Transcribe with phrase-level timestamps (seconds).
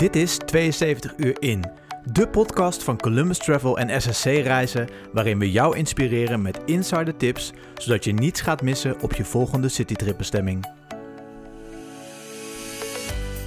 [0.00, 1.64] Dit is 72 uur in,
[2.04, 7.52] de podcast van Columbus Travel en SSC Reizen, waarin we jou inspireren met insider tips,
[7.74, 10.66] zodat je niets gaat missen op je volgende citytripbestemming.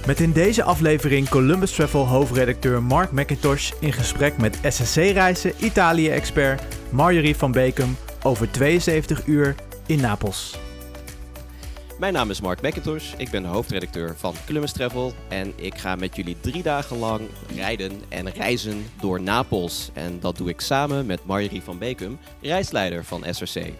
[0.06, 6.62] Met in deze aflevering Columbus Travel hoofdredacteur Mark McIntosh in gesprek met SSC Reizen Italië-expert
[6.90, 9.54] Marjorie van Bekum over 72 uur
[9.86, 10.63] in Napels.
[11.98, 15.94] Mijn naam is Mark McIntosh, ik ben de hoofdredacteur van Columbus Travel en ik ga
[15.94, 17.20] met jullie drie dagen lang
[17.54, 19.90] rijden en reizen door Napels.
[19.92, 23.72] En dat doe ik samen met Marjorie van Bekum, reisleider van SRC.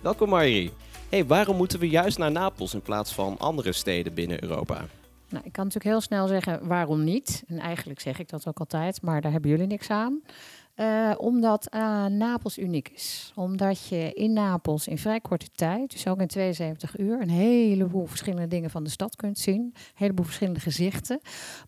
[0.00, 0.72] Welkom Marjorie.
[1.08, 4.84] Hey, waarom moeten we juist naar Napels in plaats van andere steden binnen Europa?
[5.28, 7.42] Nou, ik kan natuurlijk heel snel zeggen waarom niet.
[7.46, 10.22] En eigenlijk zeg ik dat ook altijd, maar daar hebben jullie niks aan.
[10.76, 13.32] Uh, omdat uh, Napels uniek is.
[13.34, 18.06] Omdat je in Napels in vrij korte tijd, dus ook in 72 uur, een heleboel
[18.06, 19.60] verschillende dingen van de stad kunt zien.
[19.62, 21.20] Een heleboel verschillende gezichten.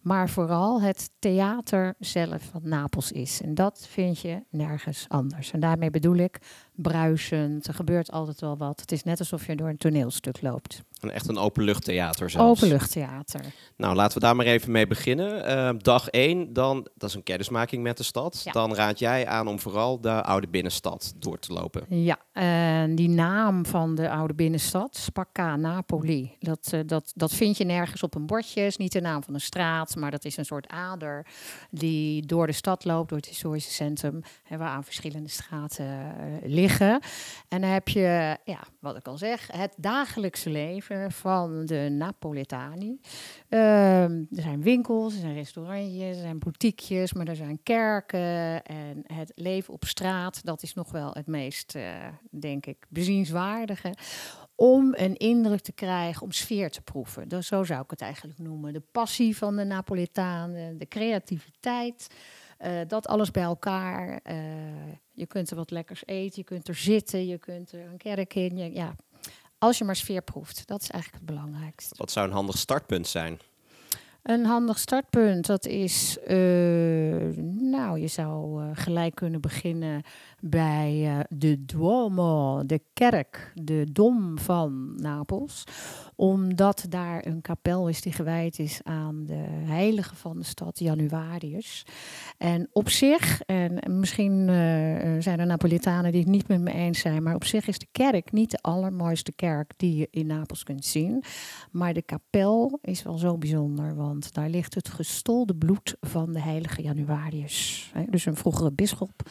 [0.03, 3.41] Maar vooral het theater zelf van Napels is.
[3.43, 5.53] En dat vind je nergens anders.
[5.53, 6.39] En daarmee bedoel ik
[6.75, 7.67] bruisend.
[7.67, 8.81] Er gebeurt altijd wel wat.
[8.81, 10.83] Het is net alsof je door een toneelstuk loopt.
[11.05, 12.63] Een echt een openluchttheater zelfs.
[12.63, 13.41] Openluchttheater.
[13.77, 15.51] Nou, laten we daar maar even mee beginnen.
[15.51, 18.41] Uh, dag 1, dan, dat is een kennismaking met de stad.
[18.45, 18.53] Ja.
[18.53, 21.85] Dan raad jij aan om vooral de oude binnenstad door te lopen.
[21.89, 27.57] Ja, en die naam van de oude binnenstad, Spacca Napoli, dat, uh, dat, dat vind
[27.57, 28.67] je nergens op een bordje.
[28.67, 31.27] is niet de naam van een straat, maar dat is een soort ader
[31.71, 36.25] die door de stad loopt, door het historische centrum, hè, waar aan verschillende straten uh,
[36.43, 37.01] liggen.
[37.49, 42.99] En dan heb je, ja, wat ik al zeg, het dagelijkse leven van de Napoletani.
[43.49, 48.63] Uh, er zijn winkels, er zijn restaurantjes, er zijn boutiquejes, maar er zijn kerken.
[48.63, 53.95] En het leven op straat, dat is nog wel het meest, uh, denk ik, bezienswaardige.
[54.55, 57.29] Om een indruk te krijgen, om sfeer te proeven.
[57.29, 58.73] Dus zo zou ik het eigenlijk noemen.
[58.73, 62.07] De passie van de Napoletanen, de creativiteit.
[62.61, 64.21] Uh, dat alles bij elkaar.
[65.13, 68.35] Je kunt er wat lekkers eten, je kunt er zitten, je kunt er een kerk
[68.35, 68.73] in.
[68.73, 68.95] Ja,
[69.65, 71.95] als je maar sfeer proeft, dat is eigenlijk het belangrijkste.
[71.99, 73.39] Wat zou een handig startpunt zijn?
[74.23, 80.03] Een handig startpunt, dat is, uh, nou, je zou uh, gelijk kunnen beginnen
[80.47, 85.65] bij uh, de Duomo, de kerk, de dom van Napels.
[86.17, 91.87] Omdat daar een kapel is die gewijd is aan de heilige van de stad, Januarius.
[92.39, 94.47] En op zich, en misschien
[95.23, 97.87] zijn er Napolitanen die het niet met me eens zijn, maar op zich is de
[97.93, 101.23] kerk niet de allermooiste kerk die je in Napels kunt zien.
[101.71, 106.41] Maar de kapel is wel zo bijzonder, want daar ligt het gestolde bloed van de
[106.41, 107.93] heilige Januarius.
[108.09, 109.23] Dus een vroegere bisschop.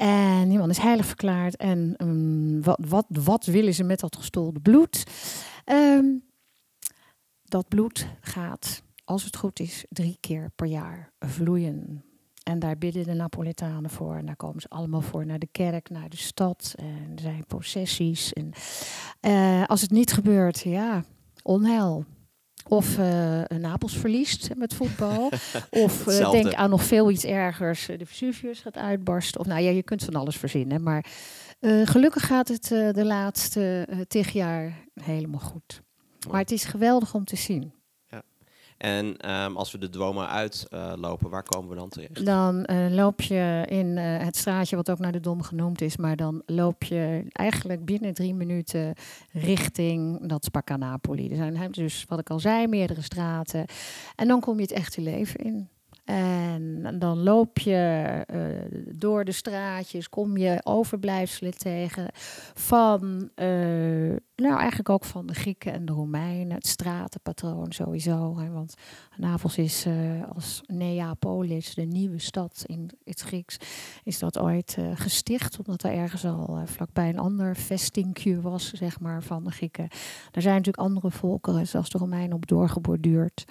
[0.00, 1.56] En die man is heilig verklaard.
[1.56, 5.04] En um, wat, wat, wat willen ze met dat gestolde bloed?
[5.64, 6.22] Um,
[7.44, 12.04] dat bloed gaat, als het goed is, drie keer per jaar vloeien.
[12.42, 14.16] En daar bidden de Napolitanen voor.
[14.16, 16.74] En daar komen ze allemaal voor naar de kerk, naar de stad.
[16.76, 18.32] En er zijn processies.
[18.32, 18.52] En
[19.20, 21.04] uh, als het niet gebeurt, ja,
[21.42, 22.04] onheil.
[22.70, 25.30] Of uh, Napels verliest met voetbal.
[25.84, 27.86] of uh, denk aan nog veel iets ergers.
[27.86, 29.40] De Vesuvius gaat uitbarsten.
[29.40, 30.82] Of nou ja, je kunt van alles verzinnen.
[30.82, 31.04] Maar
[31.60, 35.82] uh, gelukkig gaat het de laatste tig jaar helemaal goed.
[36.30, 37.72] Maar het is geweldig om te zien.
[38.80, 42.24] En um, als we de Duomo uitlopen, uh, waar komen we dan terecht?
[42.26, 45.96] Dan uh, loop je in uh, het straatje wat ook naar de Dom genoemd is,
[45.96, 48.94] maar dan loop je eigenlijk binnen drie minuten
[49.32, 51.30] richting dat Spacca Napoli.
[51.30, 53.64] Er zijn dus, wat ik al zei, meerdere straten.
[54.16, 55.68] En dan kom je het echte leven in.
[56.10, 62.08] En dan loop je uh, door de straatjes, kom je overblijfselen tegen
[62.54, 68.38] van, uh, nou eigenlijk ook van de Grieken en de Romeinen, het stratenpatroon sowieso.
[68.38, 68.74] Hè, want
[69.16, 69.94] Napels is uh,
[70.34, 73.56] als Neapolis, de nieuwe stad in het Grieks,
[74.04, 79.22] is dat ooit gesticht, omdat er ergens al vlakbij een ander vestingje was, zeg maar,
[79.22, 79.88] van de Grieken.
[80.30, 83.44] Er zijn natuurlijk andere volkeren, zoals de Romeinen, op doorgeborduurd.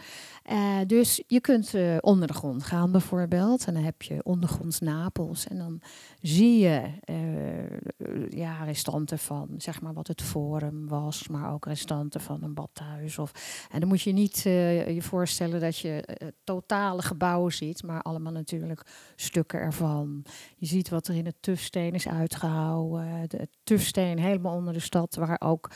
[0.87, 3.65] Dus je kunt onder de grond gaan bijvoorbeeld.
[3.65, 5.47] En dan heb je ondergronds Napels.
[5.47, 5.81] En dan
[6.21, 12.21] zie je uh, ja, restanten van zeg maar wat het Forum was, maar ook restanten
[12.21, 13.17] van een badhuis.
[13.17, 13.31] Of,
[13.71, 18.01] en dan moet je niet uh, je voorstellen dat je uh, totale gebouwen ziet, maar
[18.01, 20.25] allemaal natuurlijk stukken ervan.
[20.55, 23.29] Je ziet wat er in het tufsteen is uitgehouden.
[23.29, 25.69] De tufsteen helemaal onder de stad, waar ook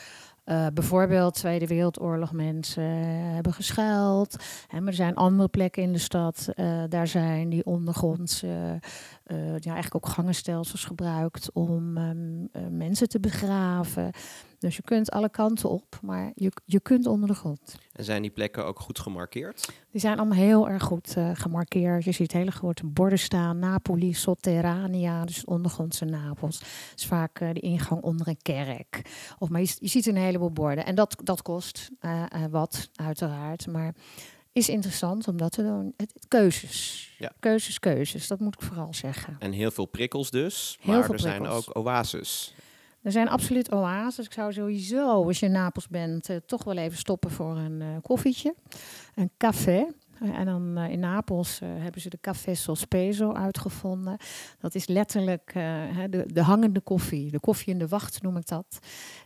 [0.44, 4.36] uh, bijvoorbeeld Tweede Wereldoorlog mensen uh, hebben geschuild.
[4.70, 6.48] Maar er zijn andere plekken in de stad.
[6.54, 14.10] Uh, daar zijn die ondergronds ja, eigenlijk ook gangenstelsels gebruikt om um, mensen te begraven.
[14.64, 17.76] Dus je kunt alle kanten op, maar je, je kunt onder de grond.
[17.92, 19.72] En zijn die plekken ook goed gemarkeerd?
[19.90, 22.04] Die zijn allemaal heel erg goed uh, gemarkeerd.
[22.04, 23.58] Je ziet hele grote borden staan.
[23.58, 26.58] Napoli, Sotterranea, dus ondergrondse Napels.
[26.58, 29.02] Dat is vaak uh, de ingang onder een kerk.
[29.38, 30.84] Of, maar je, je ziet een heleboel borden.
[30.86, 33.66] En dat, dat kost uh, wat, uiteraard.
[33.66, 33.94] Maar
[34.52, 35.94] is interessant om dat te doen.
[35.96, 37.08] Het, het, keuzes.
[37.18, 37.32] Ja.
[37.40, 38.26] Keuzes, keuzes.
[38.26, 39.36] Dat moet ik vooral zeggen.
[39.38, 40.78] En heel veel prikkels dus.
[40.80, 42.54] Heel maar veel er zijn ook oases.
[43.04, 44.26] Er zijn absoluut oases.
[44.26, 47.80] Ik zou sowieso, als je in Napels bent, uh, toch wel even stoppen voor een
[47.80, 48.54] uh, koffietje.
[49.14, 49.86] Een café.
[50.24, 54.16] Uh, en dan in Napels hebben ze de Café Sospeso uitgevonden.
[54.58, 55.52] Dat is letterlijk
[56.10, 57.30] de, de, hangende koffie.
[57.30, 58.78] De koffie in de wacht noem ik dat.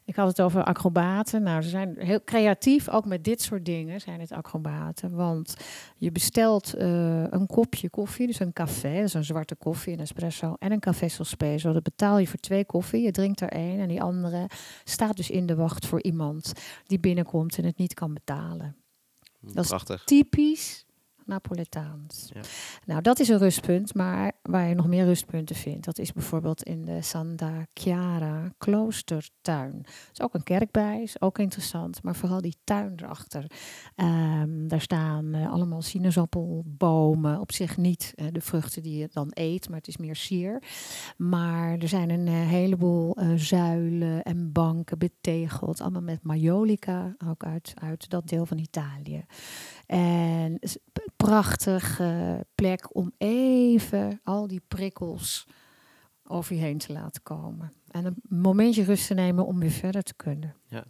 [0.05, 1.43] Ik had het over acrobaten.
[1.43, 5.15] Nou, ze zijn heel creatief, ook met dit soort dingen zijn het acrobaten.
[5.15, 5.57] Want
[5.97, 10.73] je bestelt een kopje koffie, dus een café, dus een zwarte koffie, een espresso en
[10.73, 11.73] een Café Sospeso.
[11.73, 13.03] Dat betaal je voor twee koffie.
[13.03, 14.47] Je drinkt er één en die andere
[14.85, 16.53] staat dus in de wacht voor iemand
[16.87, 18.77] die binnenkomt en het niet kan betalen.
[19.41, 20.05] Dat is Prachtig.
[20.05, 20.87] typisch
[21.29, 22.31] Napoletaans.
[22.35, 22.41] Ja.
[22.87, 26.63] Nou, dat is een rustpunt, maar waar je nog meer rustpunten vindt, dat is bijvoorbeeld
[26.63, 29.79] in de Santa Chiara kloostertuin.
[29.83, 33.45] Er is ook een kerk bij, is ook interessant, maar vooral die tuin erachter.
[33.97, 39.31] Um, daar staan uh, allemaal sinaasappelbomen, op zich niet uh, de vruchten die je dan
[39.31, 40.63] eet, maar het is meer sier.
[41.17, 47.73] Maar er zijn een uh, heleboel zuilen en banken betegeld, allemaal met majolica, ook uit,
[47.75, 49.25] uit dat deel van Italië.
[49.97, 50.59] En
[51.17, 55.47] prachtige plek om even al die prikkels
[56.25, 57.73] over je heen te laten komen.
[57.91, 60.55] En een momentje rust te nemen om weer verder te kunnen.
[60.67, 60.85] Ja,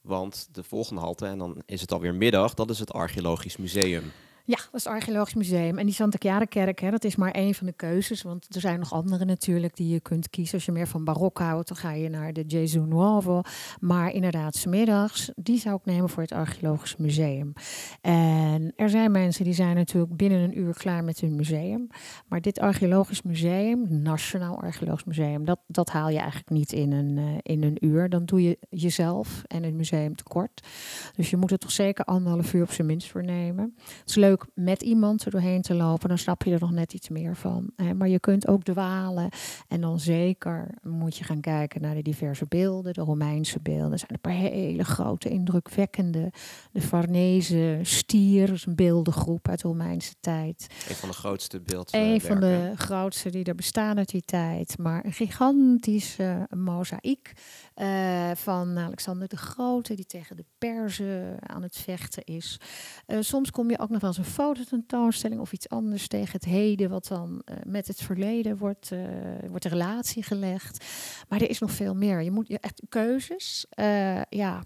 [0.00, 4.12] want de volgende halte, en dan is het alweer middag, dat is het Archeologisch Museum.
[4.46, 5.78] Ja, dat is het Archeologisch Museum.
[5.78, 8.22] En die Santa Chiara Kerk, hè, dat is maar één van de keuzes.
[8.22, 10.54] Want er zijn nog andere natuurlijk die je kunt kiezen.
[10.54, 13.42] Als je meer van barok houdt, dan ga je naar de Gesù Nuovo.
[13.80, 17.52] Maar inderdaad, 's middags, die zou ik nemen voor het Archeologisch Museum.
[18.00, 21.86] En er zijn mensen die zijn natuurlijk binnen een uur klaar met hun museum.
[22.28, 27.16] Maar dit Archeologisch Museum, Nationaal Archeologisch Museum, dat, dat haal je eigenlijk niet in een,
[27.16, 28.08] uh, in een uur.
[28.08, 30.66] Dan doe je jezelf en het museum tekort.
[31.16, 33.74] Dus je moet er toch zeker anderhalf uur op zijn minst voor nemen.
[33.76, 36.92] Het is leuk met iemand er doorheen te lopen, dan snap je er nog net
[36.92, 37.70] iets meer van.
[37.76, 37.94] Hè.
[37.94, 39.28] Maar je kunt ook dwalen
[39.68, 43.92] en dan zeker moet je gaan kijken naar de diverse beelden, de Romeinse beelden.
[43.92, 46.32] Er zijn een paar hele grote, indrukwekkende.
[46.72, 50.66] De Farnese stier, is een beeldengroep uit de Romeinse tijd.
[50.88, 51.88] Een van de grootste beeld.
[51.92, 54.78] Een van de grootste die er bestaan uit die tijd.
[54.78, 57.32] Maar een gigantische uh, mozaïek
[57.76, 62.60] uh, van Alexander de Grote, die tegen de Perzen aan het vechten is.
[63.06, 66.44] Uh, soms kom je ook nog wel eens een fototentoonstelling of iets anders tegen het
[66.44, 69.00] heden, wat dan uh, met het verleden wordt, uh,
[69.48, 70.84] wordt een relatie gelegd.
[71.28, 72.22] Maar er is nog veel meer.
[72.22, 73.66] Je moet je echt keuzes.
[73.80, 74.64] Uh, ja.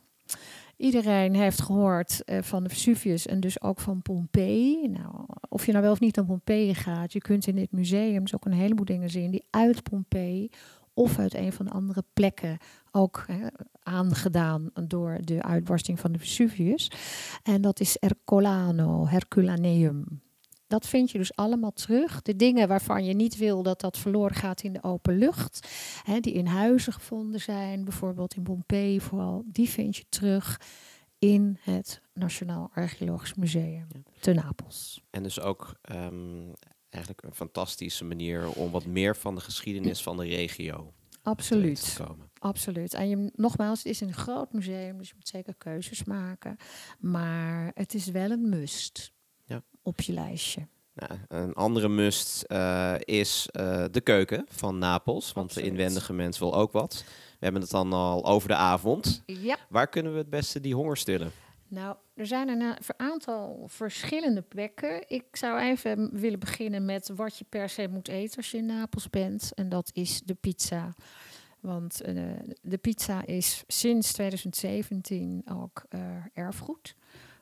[0.76, 4.88] Iedereen heeft gehoord van de Vesuvius en dus ook van Pompeii.
[4.88, 8.22] Nou, of je nou wel of niet naar Pompeii gaat, je kunt in dit museum
[8.22, 10.50] dus ook een heleboel dingen zien die uit Pompeii
[10.94, 12.58] of uit een van de andere plekken
[12.92, 13.46] ook hè,
[13.82, 16.90] aangedaan door de uitbarsting van de Vesuvius.
[17.42, 20.22] En dat is Ercolano, Herculaneum.
[20.66, 22.22] Dat vind je dus allemaal terug.
[22.22, 25.68] De dingen waarvan je niet wil dat dat verloren gaat in de open lucht,
[26.02, 30.60] hè, die in huizen gevonden zijn, bijvoorbeeld in Pompeii vooral, die vind je terug
[31.18, 34.00] in het Nationaal Archeologisch Museum ja.
[34.20, 35.02] te Napels.
[35.10, 36.52] En dus ook um,
[36.88, 40.92] eigenlijk een fantastische manier om wat meer van de geschiedenis van de regio
[41.28, 42.00] Absoluut.
[42.38, 42.94] Absoluut.
[42.94, 46.56] En je, nogmaals, het is een groot museum, dus je moet zeker keuzes maken.
[46.98, 49.12] Maar het is wel een must
[49.44, 49.62] ja.
[49.82, 50.66] op je lijstje.
[50.94, 55.68] Nou, een andere must uh, is uh, de keuken van Napels, want Absoluut.
[55.68, 57.04] de inwendige mens wil ook wat.
[57.06, 59.22] We hebben het dan al over de avond.
[59.26, 59.56] Ja.
[59.68, 61.32] Waar kunnen we het beste die honger stillen?
[61.68, 65.08] Nou, er zijn een aantal verschillende plekken.
[65.08, 68.66] Ik zou even willen beginnen met wat je per se moet eten als je in
[68.66, 69.54] Napels bent.
[69.54, 70.94] En dat is de pizza.
[71.60, 72.32] Want uh,
[72.62, 76.00] de pizza is sinds 2017 ook uh,
[76.32, 76.94] erfgoed.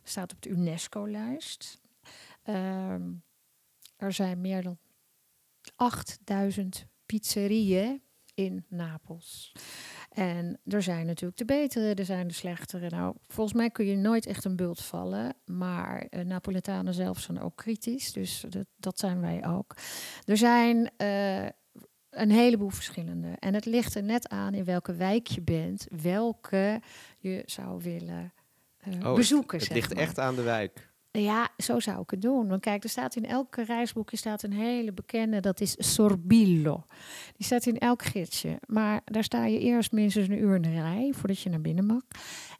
[0.02, 1.80] Staat op de UNESCO-lijst.
[2.44, 2.94] Uh,
[3.96, 4.78] er zijn meer dan
[5.76, 8.02] 8000 pizzerieën
[8.34, 9.52] in Napels.
[10.16, 12.88] En er zijn natuurlijk de betere, er zijn de slechtere.
[12.90, 15.34] Nou, volgens mij kun je nooit echt een bult vallen.
[15.44, 18.12] Maar uh, Napoletanen zelf zijn ook kritisch.
[18.12, 19.74] Dus dat, dat zijn wij ook.
[20.24, 21.48] Er zijn uh,
[22.10, 23.28] een heleboel verschillende.
[23.38, 26.80] En het ligt er net aan in welke wijk je bent, welke
[27.18, 28.32] je zou willen
[28.88, 29.58] uh, oh, bezoeken.
[29.58, 30.02] Het, ligt maar.
[30.02, 30.94] echt aan de wijk.
[31.22, 32.48] Ja, zo zou ik het doen.
[32.48, 36.84] Want kijk, er staat in elk reisboekje staat een hele bekende, dat is Sorbillo.
[37.36, 38.58] Die staat in elk gidsje.
[38.66, 41.86] Maar daar sta je eerst minstens een uur in de rij voordat je naar binnen
[41.86, 42.02] mag.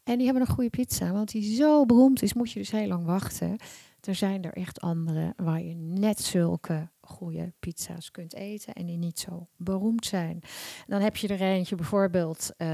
[0.05, 2.87] En die hebben een goede pizza, want die zo beroemd is, moet je dus heel
[2.87, 3.57] lang wachten.
[4.01, 8.97] Er zijn er echt andere waar je net zulke goede pizza's kunt eten en die
[8.97, 10.41] niet zo beroemd zijn.
[10.87, 12.69] Dan heb je er eentje bijvoorbeeld, uh,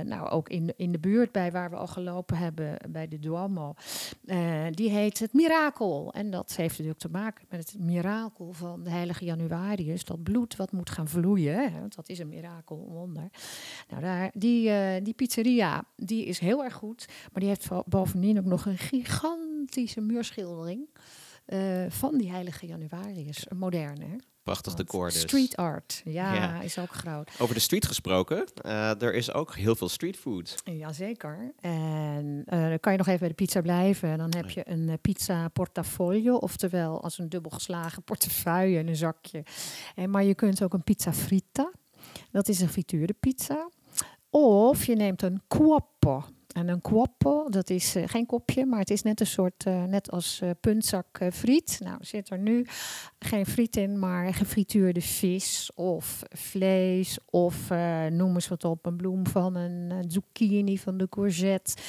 [0.00, 3.74] nou ook in, in de buurt bij waar we al gelopen hebben, bij de Duomo.
[4.24, 6.12] Uh, die heet het Mirakel.
[6.12, 10.04] En dat heeft natuurlijk te maken met het mirakel van de heilige Januarius.
[10.04, 13.30] Dat bloed wat moet gaan vloeien, hè, want dat is een mirakel, wonder.
[13.88, 17.06] Nou, daar, die, uh, die pizzeria, die is heel erg goed.
[17.08, 20.88] Maar die heeft bovendien ook nog een gigantische muurschildering.
[21.52, 24.20] Uh, van die heilige januarius, een moderne.
[24.42, 25.20] Prachtig decor dus.
[25.20, 27.30] Street art, ja, ja, is ook groot.
[27.38, 30.54] Over de street gesproken, uh, er is ook heel veel street food.
[30.64, 31.52] Jazeker.
[31.60, 34.18] En uh, dan kan je nog even bij de pizza blijven.
[34.18, 39.44] Dan heb je een pizza portafoglio, oftewel als een dubbel geslagen portefeuille en een zakje.
[39.94, 41.72] En, maar je kunt ook een pizza fritta,
[42.30, 43.68] dat is een frituurde pizza.
[44.30, 46.24] Of je neemt een cuoppo.
[46.54, 49.84] En een quappo, dat is uh, geen kopje, maar het is net een soort, uh,
[49.84, 51.80] net als uh, puntzak friet.
[51.84, 52.66] Nou, zit er nu
[53.18, 57.70] geen friet in, maar gefrituurde vis of vlees of
[58.10, 61.82] noem eens wat op, een bloem van een zucchini van de courgette.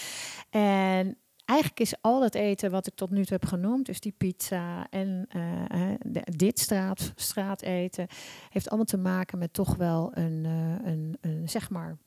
[0.49, 4.13] En eigenlijk is al het eten wat ik tot nu toe heb genoemd, dus die
[4.17, 5.27] pizza en
[5.99, 8.07] de, dit straat, straateten,
[8.49, 10.45] heeft allemaal te maken met toch wel een,
[10.83, 11.97] een, een zeg maar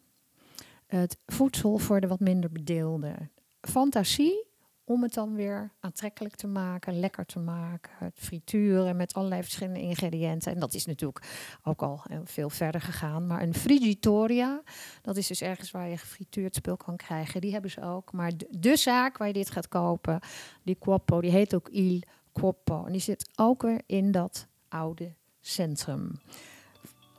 [0.87, 3.31] het voedsel voor de wat minder bedeelden.
[3.61, 4.53] Fantasie
[4.85, 7.93] om het dan weer aantrekkelijk te maken, lekker te maken.
[7.97, 10.53] Het frituren met allerlei verschillende ingrediënten.
[10.53, 11.27] En dat is natuurlijk
[11.63, 13.27] ook al veel verder gegaan.
[13.27, 14.63] Maar een frigitoria,
[15.03, 17.41] dat is dus ergens waar je gefrituurd spul kan krijgen.
[17.41, 18.13] Die hebben ze ook.
[18.13, 20.21] Maar de, zaak waar je dit gaat kopen,
[20.63, 22.85] die Quoppo, die heet ook Il Quoppo.
[22.85, 26.21] En die zit ook weer in dat oude centrum.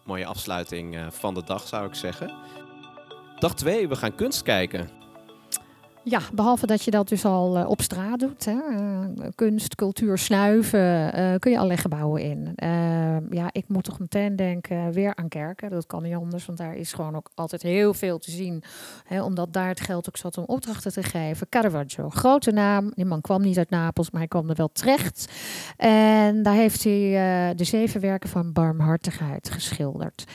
[0.04, 2.34] Mooie afsluiting eh, van de dag zou ik zeggen.
[3.40, 4.90] Dag 2, we gaan kunst kijken.
[6.04, 8.46] Ja, behalve dat je dat dus al uh, op straat doet.
[8.46, 8.58] Hè.
[8.72, 12.54] Uh, kunst, cultuur, snuiven, uh, kun je allerlei gebouwen in.
[13.30, 15.70] ja, ik moet toch meteen denken weer aan kerken.
[15.70, 18.64] Dat kan niet anders, want daar is gewoon ook altijd heel veel te zien.
[19.04, 21.50] Hè, omdat daar het geld ook zat om opdrachten te geven.
[21.50, 22.92] Caravaggio, grote naam.
[22.94, 25.32] Die man kwam niet uit Napels, maar hij kwam er wel terecht.
[25.78, 27.10] En daar heeft hij
[27.56, 30.26] de zeven werken van barmhartigheid geschilderd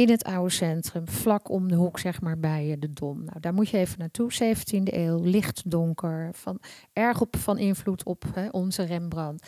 [0.00, 3.24] in het oude centrum, vlak om de hoek, zeg maar, bij de Dom.
[3.24, 6.60] Nou, daar moet je even naartoe, 17e eeuw, licht donker, van,
[6.92, 9.46] erg op, van invloed op hè, onze Rembrandt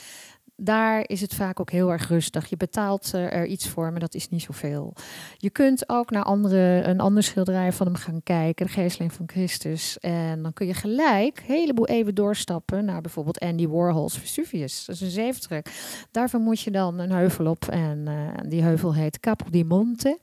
[0.60, 2.46] daar is het vaak ook heel erg rustig.
[2.46, 4.94] Je betaalt uh, er iets voor, maar dat is niet zoveel.
[5.36, 9.28] Je kunt ook naar andere, een ander schilderij van hem gaan kijken, de Geesteling van
[9.28, 9.98] Christus.
[9.98, 14.84] En dan kun je gelijk een heleboel even doorstappen naar bijvoorbeeld Andy Warhol's Vesuvius.
[14.84, 15.66] Dat is een zeeftrek.
[16.10, 18.14] Daarvoor moet je dan een heuvel op en uh,
[18.48, 20.18] die heuvel heet Capo di Monte.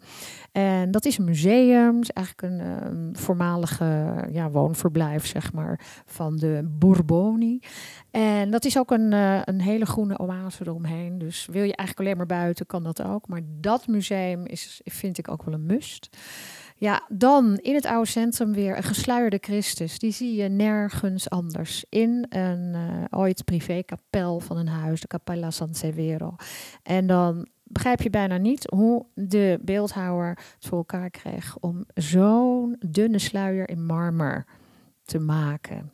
[0.51, 6.37] En dat is een museum, is eigenlijk een um, voormalige ja, woonverblijf zeg maar, van
[6.37, 7.59] de Bourboni.
[8.11, 11.17] En dat is ook een, uh, een hele groene oase eromheen.
[11.17, 13.27] Dus wil je eigenlijk alleen maar buiten, kan dat ook.
[13.27, 16.17] Maar dat museum is, vind ik ook wel een must.
[16.79, 19.99] Ja, dan in het oude centrum weer een gesluierde Christus.
[19.99, 21.85] Die zie je nergens anders.
[21.89, 26.35] In een uh, ooit privékapel van een huis, de Cappella San Severo.
[26.83, 32.75] En dan begrijp je bijna niet hoe de beeldhouwer het voor elkaar kreeg om zo'n
[32.79, 34.45] dunne sluier in marmer
[35.03, 35.91] te maken.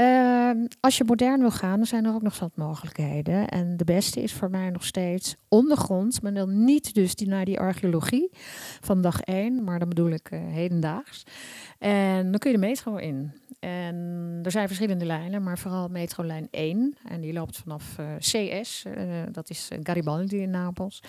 [0.00, 3.48] Uh, als je modern wil gaan, dan zijn er ook nog wat mogelijkheden.
[3.48, 7.44] En de beste is voor mij nog steeds ondergrond, maar dan niet dus die, naar
[7.44, 8.30] die archeologie
[8.80, 11.22] van dag 1, maar dan bedoel ik uh, hedendaags.
[11.78, 13.32] En dan kun je de metro in.
[13.60, 16.96] En er zijn verschillende lijnen, maar vooral metrolijn 1.
[17.04, 21.02] En die loopt vanaf uh, CS, uh, dat is Garibaldi in Napels.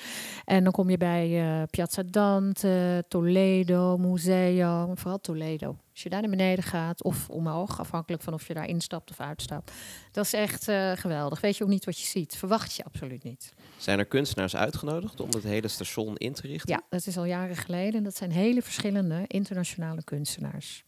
[0.46, 5.78] En dan kom je bij uh, Piazza Dante, Toledo, Museo, vooral Toledo.
[5.92, 9.20] Als je daar naar beneden gaat of omhoog, afhankelijk van of je daar instapt of
[9.20, 9.72] uitstapt.
[10.12, 10.64] Dat is echt
[11.00, 11.42] geweldig.
[11.42, 12.36] Weet je ook niet wat je ziet.
[12.36, 13.54] Verwacht je absoluut niet.
[13.78, 16.74] Zijn er kunstenaars uitgenodigd om het hele station in te richten?
[16.74, 18.04] Ja, dat is al jaren geleden.
[18.04, 20.84] Dat zijn hele verschillende internationale kunstenaars.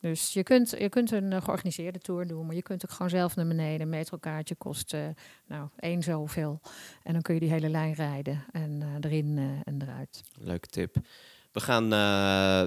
[0.00, 3.10] Dus je kunt, je kunt een uh, georganiseerde tour doen, maar je kunt ook gewoon
[3.10, 3.80] zelf naar beneden.
[3.80, 5.00] Een metrokaartje kost uh,
[5.46, 6.60] nou, één zoveel.
[7.02, 10.22] En dan kun je die hele lijn rijden en uh, erin en eruit.
[10.40, 10.96] Leuke tip.
[11.52, 11.88] We gaan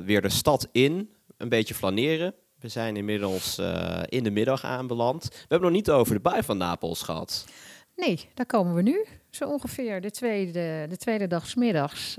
[0.05, 2.33] weer de stad in, een beetje flaneren.
[2.59, 3.59] We zijn inmiddels
[4.05, 5.27] in de middag aanbeland.
[5.27, 7.45] We hebben nog niet over de bui van Napels gehad.
[7.95, 9.05] Nee, daar komen we nu.
[9.29, 12.15] Zo ongeveer de tweede, de tweede dag middags.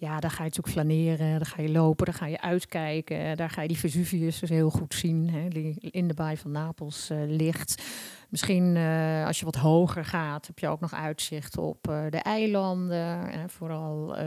[0.00, 3.36] Ja, daar ga je natuurlijk flaneren, daar ga je lopen, daar ga je uitkijken.
[3.36, 6.50] Daar ga je die Vesuvius dus heel goed zien, hè, die in de baai van
[6.50, 7.82] Napels uh, ligt.
[8.28, 12.18] Misschien uh, als je wat hoger gaat, heb je ook nog uitzicht op uh, de
[12.18, 13.30] eilanden.
[13.50, 14.24] Vooral uh,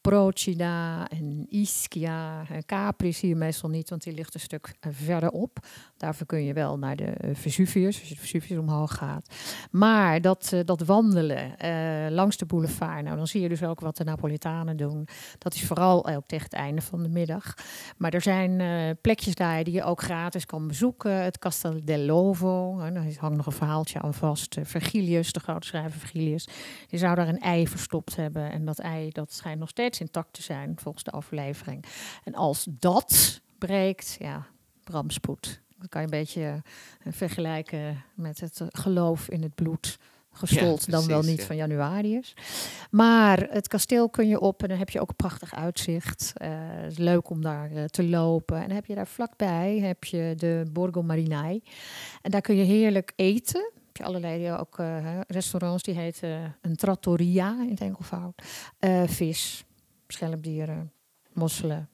[0.00, 2.42] Procida en Ischia.
[2.66, 5.58] Capri zie je meestal niet, want die ligt een stuk verderop.
[5.96, 9.34] Daarvoor kun je wel naar de Vesuvius, als je de Vesuvius omhoog gaat.
[9.70, 11.54] Maar dat, dat wandelen
[12.14, 15.08] langs de boulevard, nou, dan zie je dus ook wat de Napolitanen doen.
[15.38, 17.54] Dat is vooral ook tegen het einde van de middag.
[17.96, 18.62] Maar er zijn
[19.00, 21.22] plekjes daar die je ook gratis kan bezoeken.
[21.22, 24.56] Het Castel del Lovo, er hangt nog een verhaaltje aan vast.
[24.62, 26.48] Vergilius, de grote schrijver Vergilius,
[26.86, 28.50] die zou daar een ei verstopt hebben.
[28.50, 31.84] En dat ei dat schijnt nog steeds intact te zijn, volgens de aflevering.
[32.24, 34.46] En als dat breekt, ja,
[34.84, 35.60] bramspoed.
[35.78, 36.62] Dat kan je een beetje
[37.04, 39.98] vergelijken met het geloof in het bloed
[40.36, 42.34] gestold ja, dan wel niet van januarius.
[42.90, 46.32] Maar het kasteel kun je op en dan heb je ook een prachtig uitzicht.
[46.42, 48.56] Uh, het is leuk om daar uh, te lopen.
[48.56, 51.62] En dan heb je daar vlakbij heb je de Borgo Marinai.
[52.22, 53.70] En daar kun je heerlijk eten.
[53.86, 58.42] Heb je allerlei ook uh, restaurants die heten een trattoria in het enkelvoud.
[59.06, 59.64] vis,
[60.08, 60.92] schelpdieren,
[61.32, 61.88] mosselen.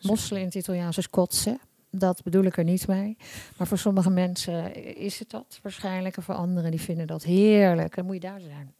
[0.00, 1.60] Mosselen in het Italiaans is kotsen.
[1.90, 3.16] Dat bedoel ik er niet mee.
[3.56, 6.16] Maar voor sommige mensen is het dat waarschijnlijk.
[6.16, 7.94] En voor anderen die vinden dat heerlijk.
[7.94, 8.74] Dan moet je daar zijn.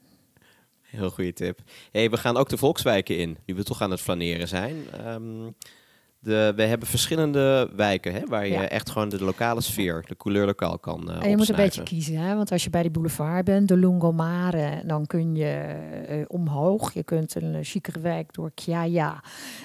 [0.80, 1.58] Heel goede tip.
[1.92, 5.06] Hey, we gaan ook de volkswijken in, nu we toch aan het flaneren zijn.
[5.06, 5.54] Um,
[6.20, 10.46] de, we hebben verschillende wijken hè, waar je echt gewoon de lokale sfeer, de couleur
[10.46, 12.34] lokaal kan uh, En je moet een beetje kiezen, hè?
[12.36, 15.76] want als je bij die boulevard bent, de Lungomare, dan kun je
[16.10, 16.92] uh, omhoog.
[16.92, 19.22] Je kunt een uh, chicere wijk door Chiaia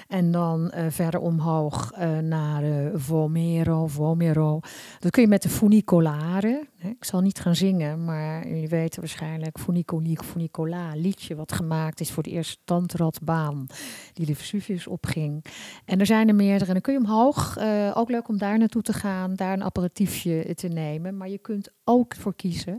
[0.08, 1.90] en dan verder omhoog
[2.22, 2.62] naar
[2.94, 4.60] Vomero, Vomero.
[4.98, 6.66] Dat kun je met de funicolare.
[6.76, 6.88] Hè?
[6.88, 12.10] Ik zal niet gaan zingen, maar jullie weten waarschijnlijk Funicolique, Funicola, liedje wat gemaakt is
[12.10, 13.66] voor de eerste tandradbaan
[14.12, 15.44] die de Vesuvius opging.
[15.84, 17.58] En er zijn er meer en dan kun je omhoog.
[17.58, 21.16] Uh, ook leuk om daar naartoe te gaan, daar een aperitiefje te nemen.
[21.16, 22.78] Maar je kunt ook voor kiezen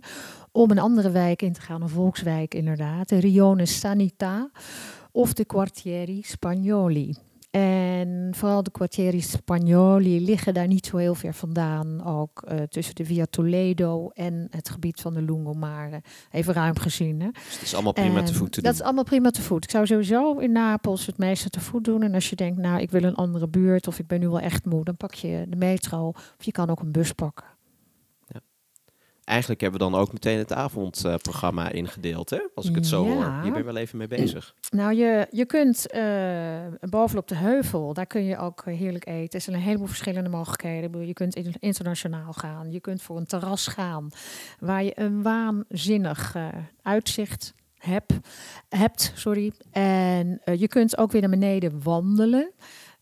[0.52, 3.10] om een andere wijk in te gaan, een volkswijk inderdaad.
[3.10, 4.50] De Rione Sanità
[5.12, 7.16] of de Quartieri Spagnoli.
[7.58, 12.06] En vooral de quartieri Spagnoli liggen daar niet zo heel ver vandaan.
[12.06, 16.02] Ook uh, tussen de Via Toledo en het gebied van de Lungomare.
[16.32, 17.22] Even ruim gezien.
[17.22, 17.30] Hè?
[17.32, 18.72] Dus het is allemaal prima en te voet te doen?
[18.72, 19.64] Dat is allemaal prima te voet.
[19.64, 22.04] Ik zou sowieso in Napels het meeste te voet doen.
[22.04, 24.40] En als je denkt, nou, ik wil een andere buurt of ik ben nu wel
[24.40, 26.08] echt moe, dan pak je de metro.
[26.08, 27.57] Of je kan ook een bus pakken
[29.28, 32.40] eigenlijk hebben we dan ook meteen het avondprogramma ingedeeld, hè?
[32.56, 33.40] Als ik het zo hoor.
[33.42, 34.54] Hier ben je wel even mee bezig.
[34.70, 39.34] Nou, je, je kunt uh, bovenop de heuvel, daar kun je ook heerlijk eten.
[39.34, 41.08] Er zijn een heleboel verschillende mogelijkheden.
[41.08, 42.72] Je kunt internationaal gaan.
[42.72, 44.10] Je kunt voor een terras gaan,
[44.60, 46.48] waar je een waanzinnig uh,
[46.82, 48.14] uitzicht hebt.
[48.70, 49.52] hebt sorry.
[49.72, 52.52] En uh, je kunt ook weer naar beneden wandelen.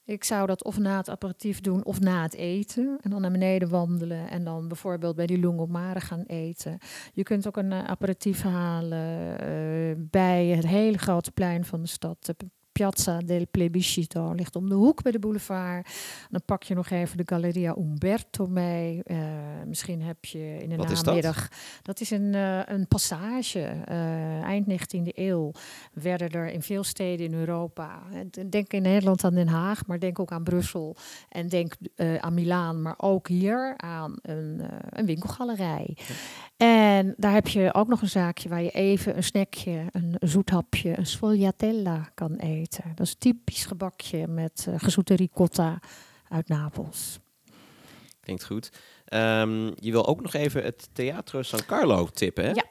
[0.06, 2.98] Ik zou dat of na het aperitief doen of na het eten.
[3.02, 6.78] En dan naar beneden wandelen en dan bijvoorbeeld bij die Lungomare gaan eten.
[7.14, 11.88] Je kunt ook een uh, aperitief halen uh, bij het hele grote plein van de
[11.88, 12.34] stad.
[12.76, 15.90] Piazza del Plebiscito ligt om de hoek bij de boulevard.
[16.30, 19.02] Dan pak je nog even de Galleria Umberto mee.
[19.06, 19.18] Uh,
[19.66, 21.36] misschien heb je in de Wat namiddag.
[21.36, 21.82] Is dat?
[21.82, 22.00] dat?
[22.00, 23.60] is een, uh, een passage.
[23.90, 25.52] Uh, eind 19e eeuw
[25.94, 28.02] werden er in veel steden in Europa.
[28.50, 30.96] Denk in Nederland aan Den Haag, maar denk ook aan Brussel.
[31.30, 31.74] En denk
[32.20, 35.98] aan Milaan, maar ook hier aan een, een winkelgalerij.
[35.98, 36.16] Ja.
[36.58, 40.98] En daar heb je ook nog een zaakje waar je even een snackje, een zoethapje,
[40.98, 42.65] een sfogliatella kan eten.
[42.70, 45.80] Dat is een typisch gebakje met uh, gezoete ricotta
[46.30, 47.20] uit Napels.
[48.20, 48.72] Klinkt goed.
[49.14, 52.52] Um, je wil ook nog even het Teatro San Carlo tippen, hè?
[52.52, 52.64] Ja,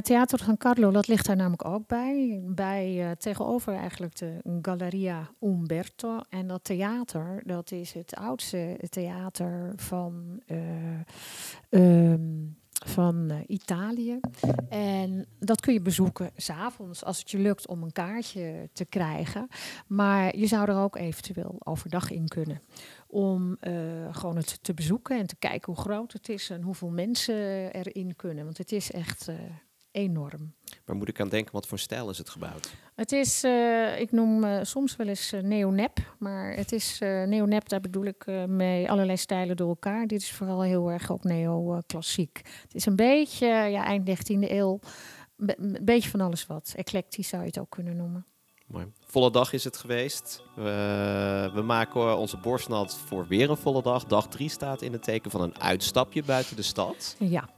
[0.00, 2.40] Theater San Carlo, dat ligt daar namelijk ook bij.
[2.44, 6.20] Bij uh, tegenover eigenlijk de Galleria Umberto.
[6.28, 10.42] En dat theater, dat is het oudste theater van...
[10.46, 11.00] Uh,
[11.70, 14.20] um, van uh, Italië.
[14.68, 19.48] En dat kun je bezoeken s'avonds als het je lukt om een kaartje te krijgen.
[19.86, 22.62] Maar je zou er ook eventueel overdag in kunnen.
[23.06, 26.90] Om uh, gewoon het te bezoeken en te kijken hoe groot het is en hoeveel
[26.90, 28.44] mensen erin kunnen.
[28.44, 29.34] Want het is echt uh,
[29.98, 30.54] enorm.
[30.84, 31.52] Waar moet ik aan denken?
[31.52, 32.70] Wat voor stijl is het gebouwd?
[32.94, 37.68] Het is, uh, ik noem uh, soms wel eens uh, neonep, maar het is neonep,
[37.68, 40.06] daar bedoel ik mee allerlei stijlen door elkaar.
[40.06, 42.40] Dit is vooral heel erg ook neo-klassiek.
[42.62, 44.80] het is een beetje, ja, eind 19e eeuw,
[45.36, 46.72] een beetje van alles wat.
[46.76, 48.26] Eclectisch zou je het ook kunnen noemen.
[48.66, 48.92] Mooi.
[49.06, 50.42] Volle dag is het geweest.
[50.54, 54.04] We, we maken onze borst nat voor weer een volle dag.
[54.04, 57.16] Dag 3 staat in het teken van een uitstapje buiten de stad.
[57.18, 57.48] Ja.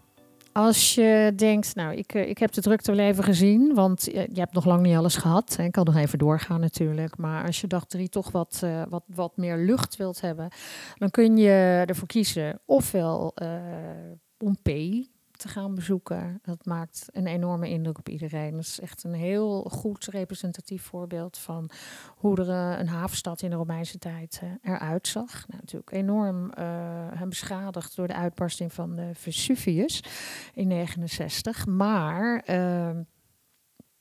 [0.64, 4.52] Als je denkt, nou, ik, ik heb de drukte wel even gezien, want je hebt
[4.52, 5.56] nog lang niet alles gehad.
[5.60, 7.16] Ik kan nog even doorgaan natuurlijk.
[7.16, 10.48] Maar als je dag drie toch wat, wat, wat meer lucht wilt hebben,
[10.94, 13.48] dan kun je ervoor kiezen ofwel uh,
[14.36, 16.40] Pompeii te gaan bezoeken.
[16.42, 18.52] Dat maakt een enorme indruk op iedereen.
[18.52, 21.70] Dat is echt een heel goed representatief voorbeeld van
[22.16, 25.32] hoe er eh, een havenstad in de Romeinse tijd uh, eruit zag.
[25.48, 30.04] Nou, natuurlijk enorm uh, beschadigd door de uitbarsting van de Vesuvius
[30.54, 31.66] in 69.
[31.66, 33.02] Maar ehm,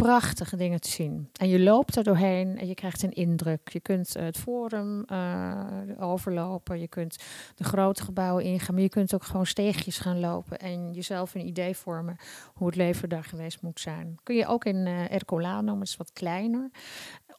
[0.03, 1.29] prachtige dingen te zien.
[1.33, 3.69] En je loopt er doorheen en je krijgt een indruk.
[3.69, 5.63] Je kunt het forum uh,
[5.99, 7.23] overlopen, je kunt
[7.55, 11.47] de grote gebouwen ingaan, maar je kunt ook gewoon steegjes gaan lopen en jezelf een
[11.47, 12.17] idee vormen
[12.53, 14.17] hoe het leven daar geweest moet zijn.
[14.23, 16.69] Kun je ook in uh, Ercolano, maar het is wat kleiner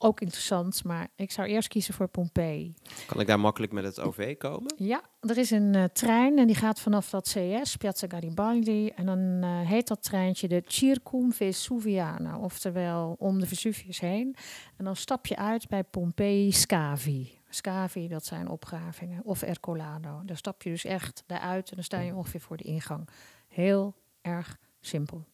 [0.02, 2.74] ook interessant, maar ik zou eerst kiezen voor Pompeii.
[3.06, 4.74] Kan ik daar makkelijk met het OV komen?
[4.76, 8.88] Ja, er is een uh, trein en die gaat vanaf dat CS, Piazza Garibaldi.
[8.88, 14.36] En dan uh, heet dat treintje de Circum Vesuviana, oftewel om de Vesuvius heen.
[14.76, 17.38] En dan stap je uit bij Pompeii Scavi.
[17.48, 19.24] Scavi, dat zijn opgravingen.
[19.24, 20.22] Of Ercolano.
[20.24, 23.08] Daar stap je dus echt daaruit en dan sta je ongeveer voor de ingang.
[23.48, 25.24] Heel erg simpel.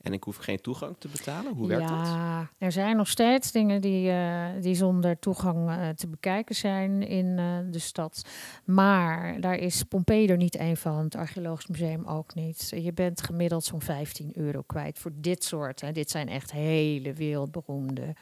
[0.00, 1.54] En ik hoef geen toegang te betalen?
[1.54, 2.06] Hoe werkt ja, dat?
[2.06, 7.02] Ja, er zijn nog steeds dingen die, uh, die zonder toegang uh, te bekijken zijn
[7.02, 8.24] in uh, de stad.
[8.64, 12.72] Maar daar is Pompeii er niet één van, het Archeologisch Museum ook niet.
[12.76, 15.80] Je bent gemiddeld zo'n 15 euro kwijt voor dit soort.
[15.80, 15.92] Hè.
[15.92, 18.14] Dit zijn echt hele wereldberoemde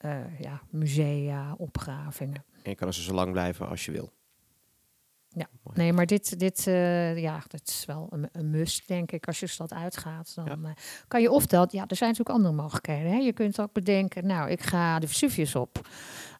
[0.00, 0.26] ja.
[0.38, 2.44] ja, musea, opgravingen.
[2.62, 4.12] En je kan er zo lang blijven als je wil.
[5.38, 9.26] Ja, nee, maar dit, dit, uh, ja, dat is wel een, een, must, denk ik.
[9.26, 10.56] Als je de stad uitgaat, dan ja.
[10.62, 10.68] uh,
[11.08, 11.72] kan je of dat...
[11.72, 13.10] Ja, er zijn natuurlijk andere mogelijkheden.
[13.10, 13.16] Hè?
[13.16, 15.88] Je kunt ook bedenken, nou, ik ga de Vesuvius op.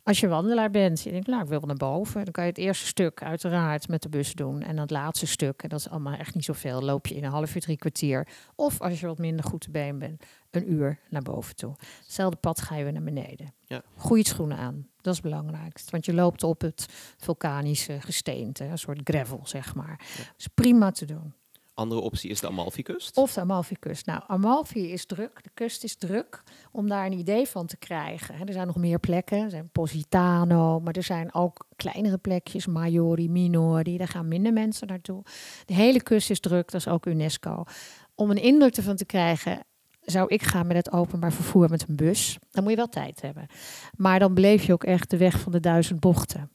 [0.06, 2.24] Als je wandelaar bent, je denkt, nou, ik wil naar boven.
[2.24, 4.62] Dan kan je het eerste stuk uiteraard met de bus doen.
[4.62, 7.24] En dan het laatste stuk, en dat is allemaal echt niet zoveel, loop je in
[7.24, 8.28] een half uur, drie kwartier.
[8.54, 11.74] Of als je wat minder goed te been bent, een uur naar boven toe.
[12.02, 13.54] Hetzelfde pad ga je weer naar beneden.
[13.64, 13.82] Ja.
[13.96, 15.80] Goeie schoenen aan, dat is belangrijk.
[15.90, 20.00] Want je loopt op het vulkanische gesteente, een soort gravel, zeg maar.
[20.16, 20.16] Ja.
[20.16, 21.34] Dat is prima te doen.
[21.76, 23.16] Andere optie is de Amalfi-kust.
[23.16, 24.06] Of de Amalfi-kust.
[24.06, 28.46] Nou, Amalfi is druk, de kust is druk, om daar een idee van te krijgen.
[28.46, 33.96] Er zijn nog meer plekken, zijn Positano, maar er zijn ook kleinere plekjes, Maiori, Minori,
[33.96, 35.22] daar gaan minder mensen naartoe.
[35.64, 37.64] De hele kust is druk, dat is ook UNESCO.
[38.14, 39.64] Om een indruk ervan te krijgen,
[40.00, 42.38] zou ik gaan met het openbaar vervoer met een bus.
[42.50, 43.46] Dan moet je wel tijd hebben.
[43.96, 46.50] Maar dan beleef je ook echt de weg van de duizend bochten.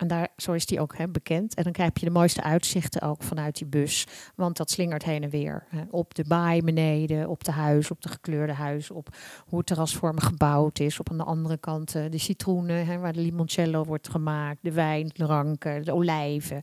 [0.00, 1.54] En daar, zo is die ook hè, bekend.
[1.54, 4.06] En dan krijg je de mooiste uitzichten ook vanuit die bus.
[4.34, 5.64] Want dat slingert heen en weer.
[5.68, 5.82] Hè.
[5.90, 8.90] Op de baai beneden, op de huis, op de gekleurde huis.
[8.90, 9.08] Op
[9.46, 11.00] hoe het terrasvormig gebouwd is.
[11.00, 14.58] Op aan de andere kant uh, de citroenen, hè, waar de limoncello wordt gemaakt.
[14.62, 16.60] De wijn, de ranken, de olijven.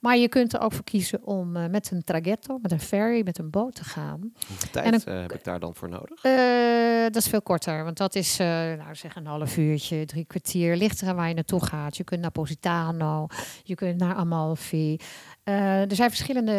[0.00, 3.22] Maar je kunt er ook voor kiezen om uh, met een traghetto, met een ferry,
[3.24, 4.32] met een boot te gaan.
[4.48, 6.20] Hoeveel tijd dan, uh, heb ik daar dan voor nodig?
[7.06, 7.84] dat is veel korter.
[7.84, 10.76] Want dat is, nou zeg een half uurtje, drie kwartier.
[10.76, 11.96] Ligt eraan waar je naartoe gaat.
[11.96, 12.64] Je kunt naar Positano,
[13.64, 14.98] je kunt naar Amalfi.
[15.48, 16.52] Uh, er zijn verschillende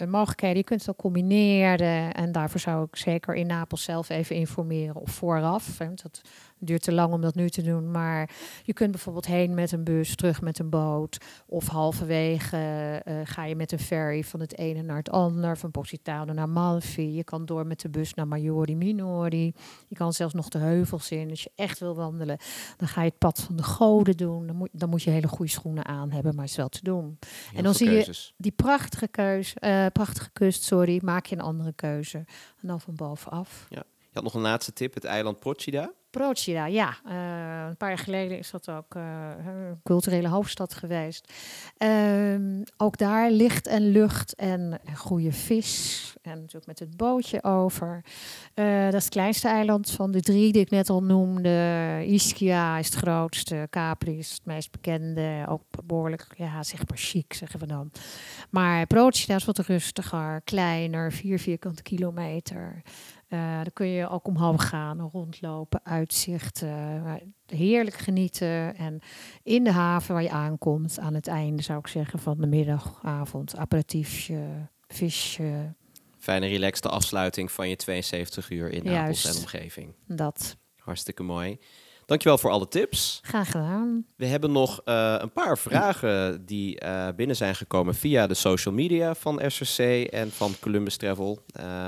[0.00, 0.56] uh, mogelijkheden.
[0.56, 2.14] Je kunt het ook combineren.
[2.14, 5.78] En daarvoor zou ik zeker in Napels zelf even informeren of vooraf.
[5.78, 6.20] Want dat
[6.58, 7.90] duurt te lang om dat nu te doen.
[7.90, 8.30] Maar
[8.62, 11.18] je kunt bijvoorbeeld heen met een bus, terug met een boot.
[11.46, 15.58] Of halverwege uh, ga je met een ferry van het ene naar het ander.
[15.58, 17.14] Van Positano naar Malfi.
[17.14, 19.54] Je kan door met de bus naar Majori Minori.
[19.86, 21.30] Je kan zelfs nog de heuvels in.
[21.30, 22.38] Als je echt wil wandelen,
[22.76, 24.46] dan ga je het pad van de goden doen.
[24.46, 26.82] Dan moet, dan moet je hele goede schoenen aan hebben, maar het is wel te
[26.82, 27.18] doen.
[27.20, 28.23] Heel en dan zie keuzes.
[28.36, 32.18] Die prachtige, uh, prachtige kust, sorry, maak je een andere keuze.
[32.60, 33.66] En dan van bovenaf.
[33.68, 33.82] Ja.
[33.98, 35.92] Je had nog een laatste tip, het eiland Procida.
[36.14, 36.96] Procida, ja.
[37.06, 39.02] Uh, een paar jaar geleden is dat ook uh,
[39.46, 41.32] een culturele hoofdstad geweest.
[41.78, 46.14] Uh, ook daar licht en lucht en goede vis.
[46.22, 48.04] En natuurlijk met het bootje over.
[48.54, 52.02] Uh, dat is het kleinste eiland van de drie die ik net al noemde.
[52.06, 53.66] Ischia is het grootste.
[53.70, 55.44] Capri is het meest bekende.
[55.48, 57.90] Ook behoorlijk, ja, zeg maar chic, zeggen we dan.
[58.50, 62.82] Maar Procida is wat rustiger, kleiner, vier vierkante kilometer.
[63.34, 67.02] Uh, daar kun je ook omhoog gaan, rondlopen, uitzichten.
[67.04, 67.14] Uh,
[67.46, 68.76] heerlijk genieten.
[68.76, 69.00] En
[69.42, 73.56] in de haven waar je aankomt, aan het einde zou ik zeggen van de middagavond,
[73.56, 75.74] aperitiefje, visje.
[76.18, 79.36] Fijne, relaxte afsluiting van je 72 uur in Napels Juist.
[79.36, 79.94] en omgeving.
[80.06, 80.56] Dat.
[80.76, 81.58] Hartstikke mooi.
[82.06, 83.20] Dankjewel voor alle tips.
[83.22, 84.06] Graag gedaan.
[84.16, 88.74] We hebben nog uh, een paar vragen die uh, binnen zijn gekomen via de social
[88.74, 91.38] media van SRC en van Columbus Travel.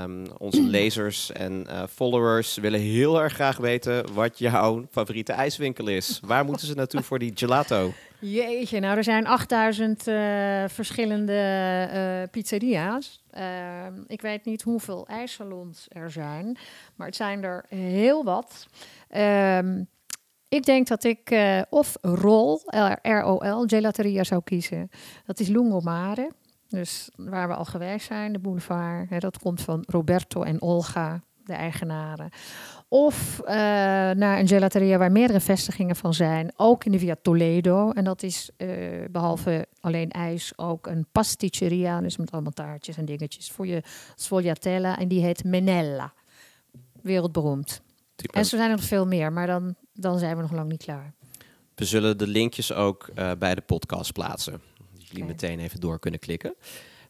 [0.03, 5.87] Um, onze lezers en uh, followers willen heel erg graag weten wat jouw favoriete ijswinkel
[5.87, 6.19] is.
[6.25, 7.93] Waar moeten ze naartoe voor die gelato?
[8.19, 10.15] Jeetje, nou er zijn 8000 uh,
[10.67, 11.33] verschillende
[11.93, 13.23] uh, pizzeria's.
[13.37, 16.57] Uh, ik weet niet hoeveel ijssalons er zijn,
[16.95, 18.67] maar het zijn er heel wat.
[19.09, 19.83] Ehm,
[20.49, 22.61] ik denk dat ik uh, of ROL,
[23.01, 24.89] R-O-L, gelateria zou kiezen.
[25.25, 26.31] Dat is Lungomare.
[26.67, 29.09] Dus waar we al geweest zijn, de boulevard.
[29.09, 32.29] Hè, dat komt van Roberto en Olga, de eigenaren.
[32.87, 36.51] Of uh, naar een gelateria waar meerdere vestigingen van zijn.
[36.55, 37.91] Ook in de Via Toledo.
[37.91, 38.69] En dat is uh,
[39.11, 42.01] behalve alleen ijs ook een pasticceria.
[42.01, 43.83] Dus met allemaal taartjes en dingetjes voor je
[44.15, 44.97] sfogliatella.
[44.97, 46.13] En die heet Menella.
[47.01, 47.81] Wereldberoemd.
[48.33, 50.83] En zo zijn er nog veel meer, maar dan, dan zijn we nog lang niet
[50.83, 51.13] klaar.
[51.75, 54.51] We zullen de linkjes ook uh, bij de podcast plaatsen.
[54.51, 55.35] Dat jullie okay.
[55.35, 56.55] meteen even door kunnen klikken.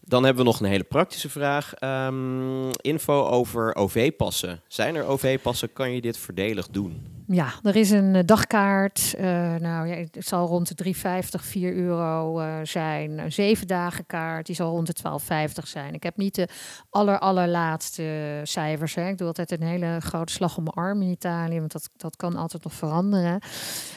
[0.01, 1.73] Dan hebben we nog een hele praktische vraag.
[1.83, 4.61] Um, info over OV-passen.
[4.67, 5.73] Zijn er OV-passen?
[5.73, 7.16] Kan je dit voordelig doen?
[7.29, 9.15] Ja, er is een uh, dagkaart.
[9.17, 9.23] Uh,
[9.55, 10.93] nou, ja, het zal rond de 3,50,
[11.29, 13.17] 4 euro uh, zijn.
[13.19, 15.09] Een zeven dagen kaart, die zal rond de
[15.47, 15.93] 12,50 zijn.
[15.93, 16.47] Ik heb niet de
[16.89, 18.95] aller, allerlaatste cijfers.
[18.95, 19.07] Hè.
[19.07, 22.15] Ik doe altijd een hele grote slag om mijn arm in Italië, want dat, dat
[22.15, 23.41] kan altijd nog veranderen.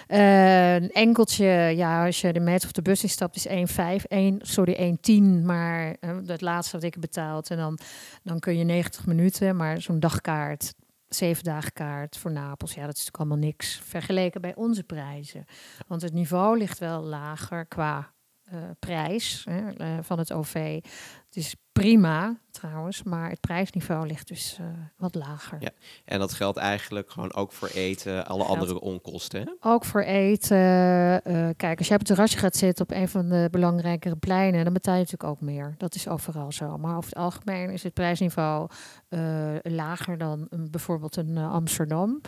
[0.07, 4.97] een enkeltje, ja, als je de metro of de bus instapt, is 1,5, 1, sorry,
[5.11, 5.45] 1,10.
[5.45, 7.51] Maar het laatste wat ik heb betaald.
[7.51, 7.79] En dan,
[8.23, 10.75] dan kun je 90 minuten, maar zo'n dagkaart,
[11.15, 12.75] zeven dagen kaart voor Napels.
[12.75, 15.45] Ja, dat is natuurlijk allemaal niks vergeleken bij onze prijzen.
[15.87, 18.13] Want het niveau ligt wel lager qua
[18.79, 20.81] prijs hè, uh, van het OV.
[21.27, 25.57] Het is prima trouwens, maar het prijsniveau ligt dus uh, wat lager.
[25.61, 25.71] Ja,
[26.05, 29.41] en dat geldt eigenlijk gewoon ook voor eten, alle geldt andere onkosten.
[29.41, 29.53] Hè?
[29.61, 30.59] Ook voor eten.
[31.57, 34.73] kijk, als je op het terrasje gaat zitten op een van de belangrijkere pleinen, dan
[34.73, 35.75] betaal je natuurlijk ook meer.
[35.77, 36.79] Dat is overal zo.
[36.79, 38.69] Maar over het algemeen is het prijsniveau
[39.63, 42.21] lager dan bijvoorbeeld een Amsterdam.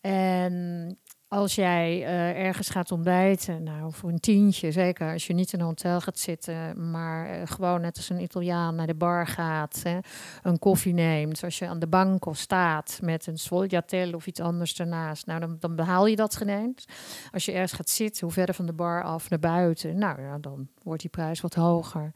[0.00, 0.98] En
[1.32, 5.60] als jij uh, ergens gaat ontbijten, nou voor een tientje, zeker als je niet in
[5.60, 9.80] een hotel gaat zitten, maar uh, gewoon net als een Italiaan naar de bar gaat,
[9.82, 9.98] hè,
[10.42, 14.40] een koffie neemt, als je aan de bank of staat met een sfogliatelle of iets
[14.40, 16.84] anders ernaast, nou dan, behaal je dat geneemd.
[17.30, 20.38] Als je ergens gaat zitten, hoe verder van de bar af naar buiten, nou ja,
[20.38, 22.12] dan wordt die prijs wat hoger.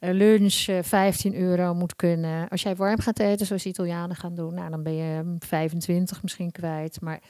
[0.00, 2.48] Uh, lunch 15 euro moet kunnen.
[2.48, 6.52] Als jij warm gaat eten, zoals Italianen gaan doen, nou dan ben je 25 misschien
[6.52, 7.20] kwijt, maar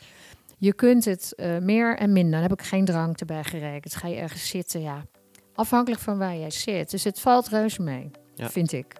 [0.58, 2.32] je kunt het uh, meer en minder.
[2.32, 3.96] Dan heb ik geen drank erbij gerekend.
[3.96, 5.04] Ga je ergens zitten, ja.
[5.54, 6.90] Afhankelijk van waar jij zit.
[6.90, 8.50] Dus het valt reuze mee, ja.
[8.50, 8.94] vind ik.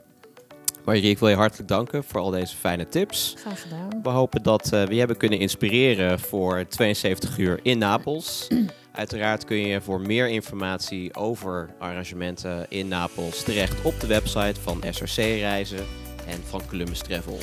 [0.84, 3.34] Marie, ik wil je hartelijk danken voor al deze fijne tips.
[3.38, 4.02] Graag gedaan.
[4.02, 8.48] We hopen dat uh, we je hebben kunnen inspireren voor 72 uur in Napels.
[8.92, 14.82] Uiteraard kun je voor meer informatie over arrangementen in Napels terecht op de website van
[14.90, 15.86] SRC Reizen
[16.26, 17.38] en van Columbus Travel.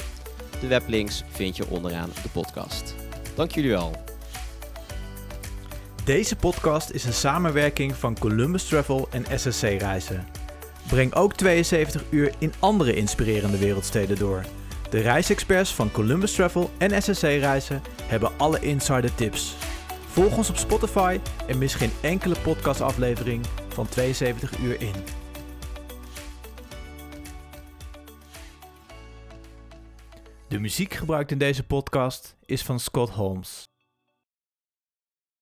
[0.59, 3.04] De weblinks vind je onderaan de podcast.
[3.35, 3.91] Dank jullie wel.
[6.03, 10.27] Deze podcast is een samenwerking van Columbus Travel en SSC Reizen.
[10.87, 14.43] Breng ook 72 uur in andere inspirerende wereldsteden door.
[14.89, 19.55] De reisexperts van Columbus Travel en SSC Reizen hebben alle insider tips.
[20.07, 25.24] Volg ons op Spotify en mis geen enkele podcastaflevering van 72 uur in.
[30.55, 33.63] De muziek gebruikt in deze podcast is van Scott Holmes.